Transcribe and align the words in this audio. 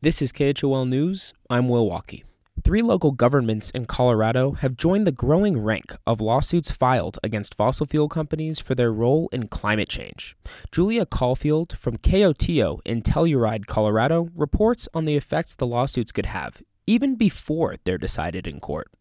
This 0.00 0.22
is 0.22 0.30
KHOL 0.30 0.86
News. 0.86 1.34
I'm 1.50 1.68
Will 1.68 1.90
Walkey. 1.90 2.22
Three 2.62 2.82
local 2.82 3.10
governments 3.10 3.72
in 3.72 3.86
Colorado 3.86 4.52
have 4.52 4.76
joined 4.76 5.08
the 5.08 5.10
growing 5.10 5.58
rank 5.58 5.92
of 6.06 6.20
lawsuits 6.20 6.70
filed 6.70 7.18
against 7.24 7.56
fossil 7.56 7.84
fuel 7.84 8.08
companies 8.08 8.60
for 8.60 8.76
their 8.76 8.92
role 8.92 9.28
in 9.32 9.48
climate 9.48 9.88
change. 9.88 10.36
Julia 10.70 11.04
Caulfield 11.04 11.76
from 11.76 11.96
KOTO 11.96 12.78
in 12.84 13.02
Telluride, 13.02 13.66
Colorado, 13.66 14.28
reports 14.36 14.88
on 14.94 15.04
the 15.04 15.16
effects 15.16 15.56
the 15.56 15.66
lawsuits 15.66 16.12
could 16.12 16.26
have, 16.26 16.62
even 16.86 17.16
before 17.16 17.74
they're 17.82 17.98
decided 17.98 18.46
in 18.46 18.60
court. 18.60 18.92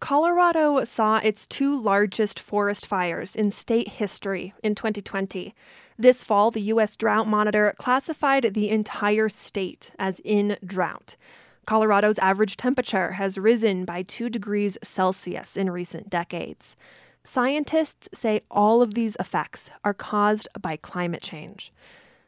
Colorado 0.00 0.84
saw 0.84 1.18
its 1.18 1.46
two 1.46 1.80
largest 1.80 2.38
forest 2.38 2.86
fires 2.86 3.34
in 3.34 3.50
state 3.50 3.88
history 3.88 4.52
in 4.62 4.74
2020. 4.74 5.54
This 5.98 6.24
fall, 6.24 6.50
the 6.50 6.60
U.S. 6.62 6.96
Drought 6.96 7.26
Monitor 7.26 7.74
classified 7.78 8.52
the 8.52 8.68
entire 8.68 9.28
state 9.28 9.92
as 9.98 10.20
in 10.24 10.58
drought. 10.64 11.16
Colorado's 11.66 12.18
average 12.18 12.56
temperature 12.56 13.12
has 13.12 13.38
risen 13.38 13.84
by 13.84 14.02
2 14.02 14.28
degrees 14.28 14.76
Celsius 14.82 15.56
in 15.56 15.70
recent 15.70 16.10
decades. 16.10 16.76
Scientists 17.22 18.08
say 18.12 18.42
all 18.50 18.82
of 18.82 18.92
these 18.92 19.16
effects 19.18 19.70
are 19.82 19.94
caused 19.94 20.46
by 20.60 20.76
climate 20.76 21.22
change. 21.22 21.72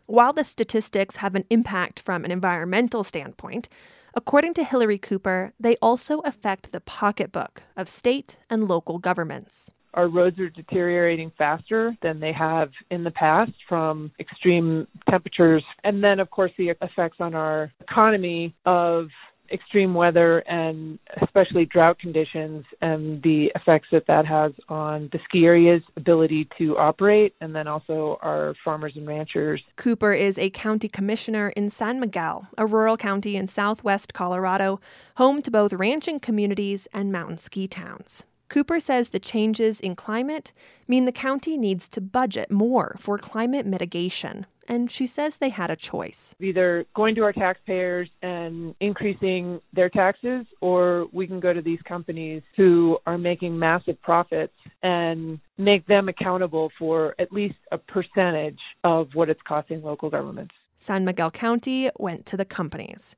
While 0.06 0.32
the 0.32 0.44
statistics 0.44 1.16
have 1.16 1.34
an 1.34 1.44
impact 1.50 2.00
from 2.00 2.24
an 2.24 2.30
environmental 2.30 3.04
standpoint, 3.04 3.68
according 4.16 4.54
to 4.54 4.64
Hillary 4.64 4.98
Cooper, 4.98 5.52
they 5.60 5.76
also 5.76 6.20
affect 6.20 6.72
the 6.72 6.80
pocketbook 6.80 7.62
of 7.76 7.88
state 7.88 8.38
and 8.50 8.66
local 8.66 8.98
governments 8.98 9.70
our 9.96 10.08
roads 10.08 10.38
are 10.38 10.50
deteriorating 10.50 11.32
faster 11.38 11.96
than 12.02 12.20
they 12.20 12.32
have 12.32 12.68
in 12.90 13.02
the 13.02 13.10
past 13.10 13.52
from 13.66 14.12
extreme 14.20 14.86
temperatures. 15.08 15.64
And 15.84 16.04
then, 16.04 16.20
of 16.20 16.30
course, 16.30 16.52
the 16.58 16.68
effects 16.68 17.16
on 17.18 17.34
our 17.34 17.72
economy 17.80 18.54
of 18.66 19.08
extreme 19.50 19.94
weather 19.94 20.38
and 20.40 20.98
especially 21.22 21.64
drought 21.64 21.98
conditions 21.98 22.64
and 22.80 23.22
the 23.22 23.50
effects 23.54 23.88
that 23.92 24.06
that 24.06 24.26
has 24.26 24.52
on 24.68 25.08
the 25.12 25.18
ski 25.24 25.44
area's 25.44 25.82
ability 25.96 26.48
to 26.58 26.76
operate 26.76 27.34
and 27.40 27.54
then 27.54 27.66
also 27.68 28.18
our 28.22 28.54
farmers 28.64 28.92
and 28.96 29.06
ranchers. 29.06 29.62
Cooper 29.76 30.12
is 30.12 30.38
a 30.38 30.50
county 30.50 30.88
commissioner 30.88 31.50
in 31.50 31.70
San 31.70 32.00
Miguel, 32.00 32.48
a 32.58 32.66
rural 32.66 32.96
county 32.96 33.36
in 33.36 33.46
southwest 33.46 34.14
Colorado, 34.14 34.80
home 35.16 35.42
to 35.42 35.50
both 35.50 35.72
ranching 35.72 36.20
communities 36.20 36.88
and 36.92 37.12
mountain 37.12 37.38
ski 37.38 37.66
towns. 37.66 38.24
Cooper 38.48 38.78
says 38.78 39.08
the 39.08 39.18
changes 39.18 39.80
in 39.80 39.96
climate 39.96 40.52
mean 40.86 41.04
the 41.04 41.12
county 41.12 41.56
needs 41.56 41.88
to 41.88 42.00
budget 42.00 42.50
more 42.50 42.96
for 42.98 43.18
climate 43.18 43.66
mitigation. 43.66 44.46
And 44.68 44.90
she 44.90 45.06
says 45.06 45.38
they 45.38 45.48
had 45.48 45.70
a 45.70 45.76
choice. 45.76 46.34
Either 46.40 46.84
going 46.94 47.14
to 47.14 47.22
our 47.22 47.32
taxpayers 47.32 48.08
and 48.22 48.74
increasing 48.80 49.60
their 49.72 49.88
taxes, 49.88 50.46
or 50.60 51.06
we 51.12 51.26
can 51.26 51.40
go 51.40 51.52
to 51.52 51.62
these 51.62 51.80
companies 51.82 52.42
who 52.56 52.98
are 53.06 53.18
making 53.18 53.58
massive 53.58 54.00
profits 54.02 54.54
and 54.82 55.38
make 55.58 55.86
them 55.86 56.08
accountable 56.08 56.70
for 56.78 57.14
at 57.18 57.32
least 57.32 57.56
a 57.72 57.78
percentage 57.78 58.58
of 58.84 59.08
what 59.14 59.28
it's 59.28 59.40
costing 59.46 59.82
local 59.82 60.10
governments. 60.10 60.54
San 60.78 61.04
Miguel 61.04 61.30
County 61.30 61.90
went 61.98 62.26
to 62.26 62.36
the 62.36 62.44
companies. 62.44 63.16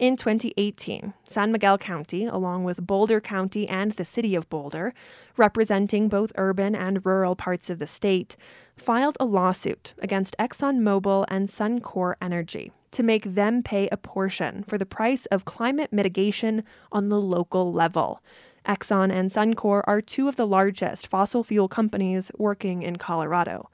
In 0.00 0.16
2018, 0.16 1.12
San 1.28 1.52
Miguel 1.52 1.76
County, 1.76 2.24
along 2.24 2.64
with 2.64 2.86
Boulder 2.86 3.20
County 3.20 3.68
and 3.68 3.92
the 3.92 4.04
City 4.06 4.34
of 4.34 4.48
Boulder, 4.48 4.94
representing 5.36 6.08
both 6.08 6.32
urban 6.38 6.74
and 6.74 7.04
rural 7.04 7.36
parts 7.36 7.68
of 7.68 7.78
the 7.78 7.86
state, 7.86 8.34
filed 8.78 9.18
a 9.20 9.26
lawsuit 9.26 9.92
against 9.98 10.34
ExxonMobil 10.38 11.26
and 11.28 11.50
Suncor 11.50 12.14
Energy 12.18 12.72
to 12.92 13.02
make 13.02 13.34
them 13.34 13.62
pay 13.62 13.90
a 13.92 13.98
portion 13.98 14.62
for 14.62 14.78
the 14.78 14.86
price 14.86 15.26
of 15.26 15.44
climate 15.44 15.92
mitigation 15.92 16.64
on 16.90 17.10
the 17.10 17.20
local 17.20 17.70
level. 17.70 18.22
Exxon 18.64 19.12
and 19.12 19.30
Suncor 19.30 19.82
are 19.86 20.00
two 20.00 20.28
of 20.28 20.36
the 20.36 20.46
largest 20.46 21.08
fossil 21.08 21.44
fuel 21.44 21.68
companies 21.68 22.32
working 22.38 22.80
in 22.80 22.96
Colorado. 22.96 23.68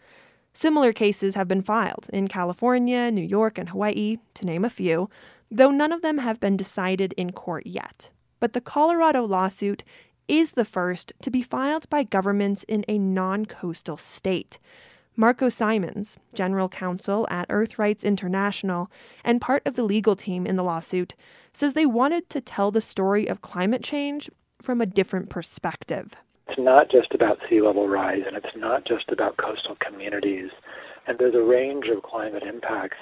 Similar 0.57 0.95
cases 0.95 1.35
have 1.35 1.49
been 1.49 1.61
filed 1.61 2.09
in 2.15 2.29
California, 2.29 3.11
New 3.11 3.21
York, 3.21 3.59
and 3.59 3.69
Hawaii, 3.69 4.17
to 4.33 4.47
name 4.47 4.65
a 4.65 4.71
few, 4.71 5.11
though 5.51 5.71
none 5.71 5.93
of 5.93 6.03
them 6.03 6.19
have 6.19 6.41
been 6.41 6.57
decided 6.57 7.13
in 7.15 7.33
court 7.33 7.67
yet. 7.67 8.11
But 8.41 8.53
the 8.53 8.61
Colorado 8.61 9.25
lawsuit 9.25 9.85
is 10.29 10.53
the 10.53 10.65
first 10.65 11.13
to 11.23 11.31
be 11.31 11.43
filed 11.43 11.89
by 11.89 12.03
governments 12.03 12.65
in 12.69 12.85
a 12.89 12.99
non 12.99 13.47
coastal 13.47 13.97
state. 13.97 14.59
Marco 15.19 15.49
Simons, 15.49 16.19
general 16.35 16.69
counsel 16.69 17.27
at 17.31 17.49
EarthRights 17.49 18.03
International 18.03 18.91
and 19.25 19.41
part 19.41 19.63
of 19.67 19.75
the 19.75 19.83
legal 19.83 20.15
team 20.15 20.47
in 20.47 20.57
the 20.57 20.63
lawsuit, 20.63 21.15
says 21.55 21.73
they 21.73 21.87
wanted 21.87 22.29
to 22.29 22.41
tell 22.41 22.71
the 22.71 22.83
story 22.83 23.27
of 23.27 23.41
climate 23.41 23.83
change 23.83 24.29
from 24.61 24.81
a 24.81 24.87
different 24.87 25.31
perspective. 25.31 26.15
It's 26.49 26.59
not 26.59 26.91
just 26.91 27.15
about 27.15 27.39
sea 27.49 27.63
level 27.63 27.89
rise 27.89 28.23
and 28.27 28.37
it's 28.37 28.55
not 28.57 28.87
just 28.87 29.09
about 29.11 29.39
coastal 29.39 29.77
communities. 29.81 30.51
And 31.07 31.19
there's 31.19 31.35
a 31.35 31.43
range 31.43 31.87
of 31.87 32.03
climate 32.03 32.43
impacts 32.43 32.99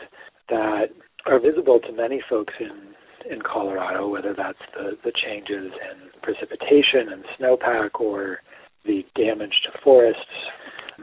that 0.49 0.91
are 1.27 1.41
visible 1.41 1.81
to 1.81 1.93
many 1.93 2.23
folks 2.29 2.55
in 2.61 2.95
in 3.31 3.41
Colorado, 3.41 4.09
whether 4.09 4.35
that's 4.35 4.59
the, 4.75 4.99
the 5.03 5.13
changes 5.13 5.73
in 5.73 6.11
precipitation 6.23 7.09
and 7.11 7.25
snowpack 7.39 7.99
or 8.01 8.41
the 8.85 9.05
damage 9.15 9.63
to 9.65 9.79
forests, 9.83 10.21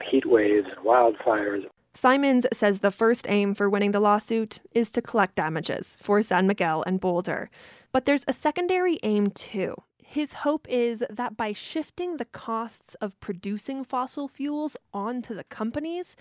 heat 0.10 0.26
waves 0.26 0.68
and 0.76 0.86
wildfires. 0.86 1.64
Simons 1.94 2.46
says 2.54 2.80
the 2.80 2.92
first 2.92 3.26
aim 3.28 3.54
for 3.54 3.70
winning 3.70 3.92
the 3.92 4.00
lawsuit 4.00 4.60
is 4.74 4.92
to 4.92 5.02
collect 5.02 5.36
damages 5.36 5.98
for 6.02 6.22
San 6.22 6.48
Miguel 6.48 6.84
and 6.86 7.00
Boulder. 7.00 7.50
But 7.92 8.06
there's 8.06 8.24
a 8.28 8.34
secondary 8.34 9.00
aim 9.04 9.32
too. 9.32 9.76
His 10.04 10.34
hope 10.34 10.68
is 10.70 11.04
that 11.10 11.36
by 11.36 11.54
shifting 11.54 12.18
the 12.18 12.26
costs 12.26 12.96
of 12.96 13.20
producing 13.20 13.84
fossil 13.84 14.28
fuels 14.28 14.78
onto 14.94 15.34
the 15.34 15.44
companies, 15.46 16.16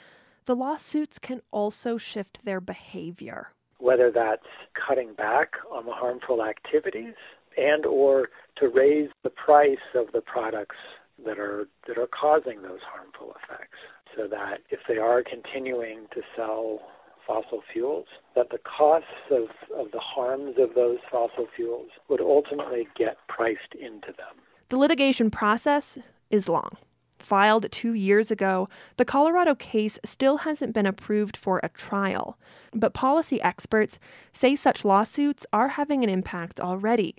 the 0.47 0.57
lawsuits 0.57 1.19
can 1.19 1.43
also 1.51 1.99
shift 1.99 2.41
their 2.45 2.61
behavior 2.61 3.53
whether 3.81 4.11
that's 4.11 4.47
cutting 4.87 5.15
back 5.15 5.53
on 5.73 5.87
the 5.87 5.93
harmful 5.93 6.45
activities 6.45 7.15
and 7.57 7.85
or 7.85 8.29
to 8.57 8.69
raise 8.69 9.11
the 9.23 9.31
price 9.31 9.79
of 9.95 10.13
the 10.13 10.21
products 10.21 10.77
that 11.25 11.39
are 11.39 11.67
that 11.87 11.99
are 11.99 12.09
causing 12.09 12.63
those 12.63 12.81
harmful 12.83 13.35
effects 13.43 13.79
so 14.17 14.27
that 14.29 14.59
if 14.71 14.81
they 14.89 14.97
are 14.97 15.23
continuing 15.23 16.07
to 16.15 16.21
sell 16.37 16.81
fossil 17.27 17.63
fuels 17.73 18.07
that 18.35 18.51
the 18.51 18.59
costs 18.59 19.07
of, 19.31 19.49
of 19.79 19.93
the 19.93 20.01
harms 20.01 20.57
of 20.59 20.75
those 20.75 20.99
fossil 21.11 21.47
fuels 21.55 21.89
would 22.09 22.21
ultimately 22.21 22.89
get 22.97 23.17
priced 23.29 23.75
into 23.75 24.09
them. 24.09 24.35
The 24.69 24.79
litigation 24.79 25.31
process 25.31 25.99
is 26.31 26.49
long 26.49 26.77
filed 27.23 27.71
two 27.71 27.95
years 27.95 28.31
ago, 28.31 28.69
the 28.97 29.05
Colorado 29.05 29.55
case 29.55 29.99
still 30.05 30.39
hasn't 30.39 30.75
been 30.75 30.87
approved 30.87 31.37
for 31.37 31.61
a 31.63 31.69
trial. 31.69 32.39
But 32.73 32.95
policy 32.95 33.41
experts 33.43 33.99
say 34.33 34.57
such 34.57 34.85
lawsuits 34.85 35.47
are 35.53 35.69
having 35.69 36.05
an 36.05 36.11
impact 36.11 36.61
already. 36.61 37.17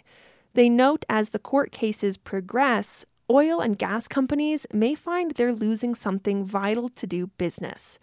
They 0.54 0.70
note 0.70 1.06
as 1.10 1.30
the 1.30 1.40
court 1.40 1.72
cases 1.72 2.18
progress, 2.18 3.06
oil 3.30 3.62
and 3.62 3.78
gas 3.78 4.08
companies 4.08 4.68
may 4.74 4.96
find 4.96 5.32
they're 5.32 5.54
losing 5.54 5.96
something 5.96 6.46
vital 6.46 6.90
to 6.90 7.08
do 7.08 7.28
business 7.28 8.00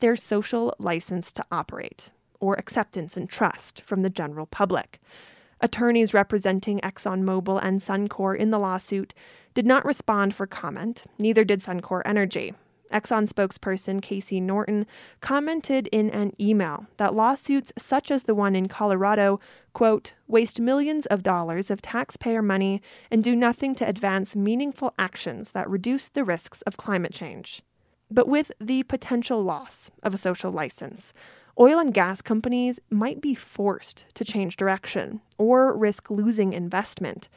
their 0.00 0.16
social 0.16 0.74
license 0.80 1.30
to 1.30 1.44
operate, 1.52 2.10
or 2.40 2.54
acceptance 2.54 3.16
and 3.16 3.30
trust 3.30 3.80
from 3.82 4.00
the 4.00 4.10
general 4.10 4.46
public. 4.46 5.00
Attorneys 5.60 6.12
representing 6.12 6.80
ExxonMobil 6.80 7.60
and 7.62 7.80
Suncor 7.80 8.36
in 8.36 8.50
the 8.50 8.58
lawsuit 8.58 9.14
did 9.54 9.66
not 9.66 9.84
respond 9.84 10.34
for 10.34 10.46
comment, 10.46 11.04
neither 11.18 11.44
did 11.44 11.60
Suncor 11.60 12.02
Energy. 12.04 12.54
Exxon 12.92 13.26
spokesperson 13.26 14.02
Casey 14.02 14.40
Norton 14.40 14.86
commented 15.20 15.88
in 15.88 16.10
an 16.10 16.32
email 16.38 16.86
that 16.98 17.14
lawsuits 17.14 17.72
such 17.78 18.10
as 18.10 18.24
the 18.24 18.34
one 18.34 18.54
in 18.54 18.68
Colorado, 18.68 19.40
quote, 19.72 20.12
waste 20.28 20.60
millions 20.60 21.06
of 21.06 21.22
dollars 21.22 21.70
of 21.70 21.82
taxpayer 21.82 22.42
money 22.42 22.82
and 23.10 23.24
do 23.24 23.34
nothing 23.34 23.74
to 23.76 23.88
advance 23.88 24.36
meaningful 24.36 24.92
actions 24.98 25.52
that 25.52 25.68
reduce 25.68 26.08
the 26.08 26.24
risks 26.24 26.62
of 26.62 26.76
climate 26.76 27.12
change. 27.12 27.62
But 28.10 28.28
with 28.28 28.52
the 28.60 28.82
potential 28.82 29.42
loss 29.42 29.90
of 30.02 30.12
a 30.12 30.18
social 30.18 30.52
license, 30.52 31.14
oil 31.58 31.78
and 31.78 31.94
gas 31.94 32.20
companies 32.20 32.78
might 32.90 33.22
be 33.22 33.34
forced 33.34 34.04
to 34.14 34.24
change 34.24 34.56
direction 34.56 35.22
or 35.38 35.74
risk 35.74 36.10
losing 36.10 36.52
investment. 36.52 37.30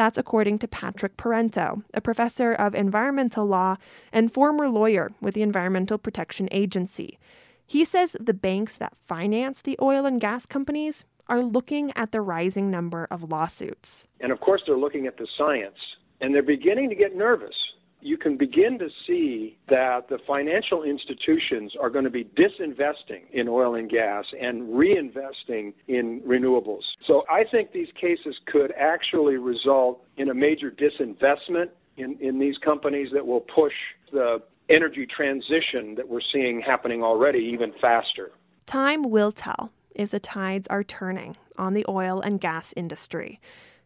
That's 0.00 0.16
according 0.16 0.60
to 0.60 0.66
Patrick 0.66 1.18
Parenteau, 1.18 1.82
a 1.92 2.00
professor 2.00 2.54
of 2.54 2.74
environmental 2.74 3.44
law 3.44 3.76
and 4.14 4.32
former 4.32 4.66
lawyer 4.66 5.10
with 5.20 5.34
the 5.34 5.42
Environmental 5.42 5.98
Protection 5.98 6.48
Agency. 6.50 7.18
He 7.66 7.84
says 7.84 8.16
the 8.18 8.32
banks 8.32 8.76
that 8.76 8.96
finance 9.06 9.60
the 9.60 9.78
oil 9.78 10.06
and 10.06 10.18
gas 10.18 10.46
companies 10.46 11.04
are 11.28 11.42
looking 11.42 11.92
at 11.96 12.12
the 12.12 12.22
rising 12.22 12.70
number 12.70 13.08
of 13.10 13.24
lawsuits. 13.24 14.06
And 14.20 14.32
of 14.32 14.40
course, 14.40 14.62
they're 14.66 14.78
looking 14.78 15.06
at 15.06 15.18
the 15.18 15.28
science, 15.36 15.76
and 16.22 16.34
they're 16.34 16.42
beginning 16.42 16.88
to 16.88 16.94
get 16.96 17.14
nervous 17.14 17.54
you 18.02 18.16
can 18.16 18.36
begin 18.36 18.78
to 18.78 18.88
see 19.06 19.58
that 19.68 20.08
the 20.08 20.18
financial 20.26 20.82
institutions 20.82 21.72
are 21.80 21.90
going 21.90 22.04
to 22.04 22.10
be 22.10 22.24
disinvesting 22.24 23.22
in 23.32 23.48
oil 23.48 23.74
and 23.74 23.90
gas 23.90 24.24
and 24.40 24.68
reinvesting 24.68 25.72
in 25.88 26.20
renewables. 26.26 26.82
So 27.06 27.24
I 27.30 27.44
think 27.50 27.72
these 27.72 27.88
cases 28.00 28.36
could 28.46 28.72
actually 28.78 29.36
result 29.36 30.02
in 30.16 30.30
a 30.30 30.34
major 30.34 30.70
disinvestment 30.70 31.70
in, 31.96 32.16
in 32.20 32.38
these 32.38 32.56
companies 32.58 33.08
that 33.12 33.26
will 33.26 33.40
push 33.54 33.74
the 34.12 34.42
energy 34.68 35.06
transition 35.06 35.94
that 35.96 36.08
we're 36.08 36.20
seeing 36.32 36.60
happening 36.60 37.02
already 37.02 37.40
even 37.40 37.72
faster. 37.80 38.30
Time 38.66 39.10
will 39.10 39.32
tell 39.32 39.72
if 39.94 40.10
the 40.10 40.20
tides 40.20 40.68
are 40.68 40.84
turning 40.84 41.36
on 41.58 41.74
the 41.74 41.84
oil 41.88 42.20
and 42.20 42.40
gas 42.40 42.72
industry. 42.76 43.40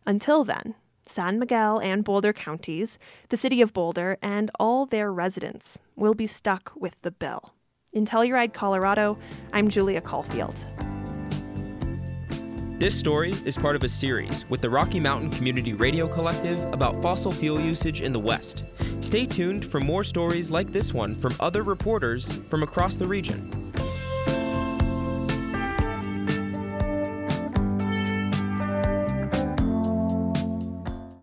Until 0.06 0.44
then, 0.44 0.74
San 1.06 1.38
Miguel 1.38 1.78
and 1.80 2.04
Boulder 2.04 2.32
counties, 2.32 2.98
the 3.28 3.36
city 3.36 3.60
of 3.60 3.72
Boulder, 3.72 4.16
and 4.22 4.50
all 4.58 4.86
their 4.86 5.12
residents 5.12 5.78
will 5.96 6.14
be 6.14 6.26
stuck 6.26 6.72
with 6.76 6.94
the 7.02 7.10
bill. 7.10 7.54
In 7.92 8.04
Telluride, 8.04 8.52
Colorado, 8.52 9.18
I'm 9.52 9.68
Julia 9.68 10.00
Caulfield. 10.00 10.66
This 12.78 12.98
story 12.98 13.32
is 13.44 13.56
part 13.56 13.76
of 13.76 13.84
a 13.84 13.88
series 13.88 14.44
with 14.50 14.60
the 14.60 14.68
Rocky 14.68 14.98
Mountain 14.98 15.30
Community 15.30 15.72
Radio 15.72 16.08
Collective 16.08 16.60
about 16.72 17.00
fossil 17.00 17.30
fuel 17.30 17.60
usage 17.60 18.00
in 18.00 18.12
the 18.12 18.18
West. 18.18 18.64
Stay 19.00 19.26
tuned 19.26 19.64
for 19.64 19.78
more 19.78 20.02
stories 20.02 20.50
like 20.50 20.72
this 20.72 20.92
one 20.92 21.14
from 21.14 21.34
other 21.38 21.62
reporters 21.62 22.34
from 22.50 22.64
across 22.64 22.96
the 22.96 23.06
region. 23.06 23.63